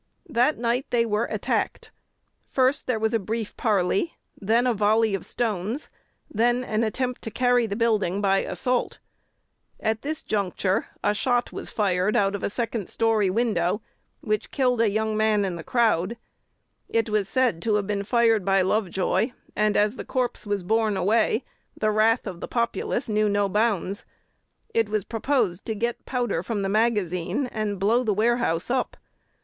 That 0.27 0.57
night 0.57 0.87
they 0.89 1.05
were 1.05 1.25
attacked. 1.25 1.91
First 2.47 2.87
there 2.87 2.97
was 2.97 3.13
a 3.13 3.19
brief 3.19 3.55
parley, 3.55 4.15
then 4.35 4.65
a 4.65 4.73
volley 4.73 5.13
of 5.13 5.27
stones, 5.27 5.91
then 6.27 6.63
an 6.63 6.83
attempt 6.83 7.21
to 7.21 7.29
carry 7.29 7.67
the 7.67 7.75
building 7.75 8.19
by 8.19 8.39
assault. 8.39 8.97
At 9.79 10.01
this 10.01 10.23
juncture 10.23 10.87
a 11.03 11.13
shot 11.13 11.51
was 11.53 11.69
fired 11.69 12.15
out 12.15 12.33
of 12.33 12.41
a 12.41 12.49
second 12.49 12.89
story 12.89 13.29
window, 13.29 13.83
which 14.21 14.49
killed 14.49 14.81
a 14.81 14.89
young 14.89 15.15
man 15.15 15.45
in 15.45 15.55
the 15.55 15.63
crowd. 15.63 16.17
It 16.89 17.07
was 17.11 17.29
said 17.29 17.61
to 17.61 17.75
have 17.75 17.85
been 17.85 18.03
fired 18.03 18.43
by 18.43 18.63
Lovejoy; 18.63 19.33
and, 19.55 19.77
as 19.77 19.97
the 19.97 20.03
corpse 20.03 20.47
was 20.47 20.63
borne 20.63 20.97
away, 20.97 21.43
the 21.77 21.91
wrath 21.91 22.25
of 22.25 22.39
the 22.39 22.47
populace 22.47 23.07
knew 23.07 23.29
no 23.29 23.47
bounds. 23.47 24.03
It 24.73 24.89
was 24.89 25.03
proposed 25.05 25.63
to 25.67 25.75
get 25.75 26.07
powder 26.07 26.41
from 26.41 26.63
the 26.63 26.69
magazine, 26.69 27.45
and 27.51 27.77
blow 27.79 28.03
the 28.03 28.15
warehouse 28.15 28.71
up. 28.71 28.97